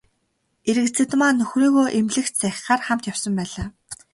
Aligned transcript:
Эрэгзэдмаа 0.69 1.31
нөхрийгөө 1.37 1.85
эмнэлэгт 1.97 2.33
сахихаар 2.39 2.81
хамт 2.85 3.07
явсан 3.11 3.33
байлаа. 3.37 3.67